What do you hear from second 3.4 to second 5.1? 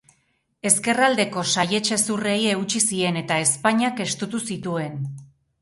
ezpainak estutu zituen.